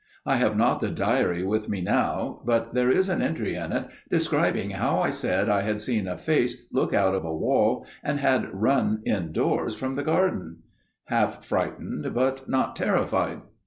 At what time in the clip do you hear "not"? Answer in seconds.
0.57-0.79, 12.49-12.75